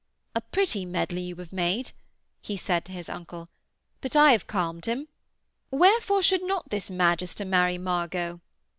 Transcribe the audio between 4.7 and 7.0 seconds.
him. Wherefore should not this